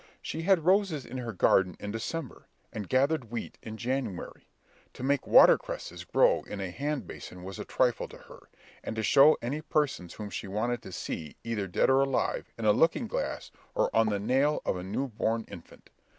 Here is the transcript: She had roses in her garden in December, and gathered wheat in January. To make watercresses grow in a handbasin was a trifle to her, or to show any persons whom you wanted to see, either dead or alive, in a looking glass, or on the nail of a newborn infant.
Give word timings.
She 0.19 0.41
had 0.41 0.65
roses 0.65 1.05
in 1.05 1.19
her 1.19 1.31
garden 1.31 1.75
in 1.79 1.91
December, 1.91 2.47
and 2.73 2.89
gathered 2.89 3.29
wheat 3.29 3.59
in 3.61 3.77
January. 3.77 4.47
To 4.93 5.03
make 5.03 5.27
watercresses 5.27 6.05
grow 6.05 6.41
in 6.41 6.59
a 6.59 6.71
handbasin 6.71 7.43
was 7.43 7.59
a 7.59 7.65
trifle 7.65 8.07
to 8.07 8.17
her, 8.17 8.49
or 8.83 8.91
to 8.95 9.03
show 9.03 9.37
any 9.43 9.61
persons 9.61 10.15
whom 10.15 10.31
you 10.41 10.49
wanted 10.49 10.81
to 10.81 10.91
see, 10.91 11.35
either 11.43 11.67
dead 11.67 11.91
or 11.91 11.99
alive, 12.01 12.51
in 12.57 12.65
a 12.65 12.71
looking 12.73 13.07
glass, 13.07 13.51
or 13.75 13.95
on 13.95 14.07
the 14.09 14.17
nail 14.17 14.63
of 14.65 14.75
a 14.75 14.81
newborn 14.81 15.45
infant. 15.47 15.91